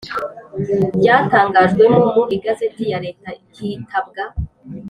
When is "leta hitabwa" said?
3.05-4.23